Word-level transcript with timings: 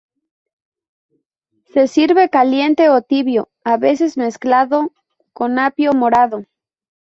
Se 1.71 1.87
sirve 1.87 2.31
caliente 2.31 2.89
o 2.89 3.03
tibio, 3.03 3.51
a 3.63 3.77
veces 3.77 4.17
mezclado 4.17 4.91
con 5.33 5.59
api 5.59 5.89
morado. 5.89 6.43